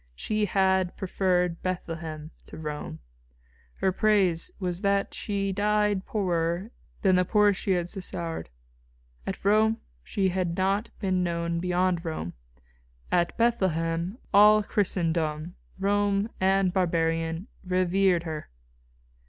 [0.15, 2.97] She had preferred Bethlehem to Rome.
[3.75, 6.71] Her praise was that she died poorer
[7.03, 8.49] than the poorest she had succoured.
[9.27, 12.33] At Rome she had not been known beyond Rome.
[13.11, 18.49] At Bethlehem all Christendom, Roman and barbarian, revered her."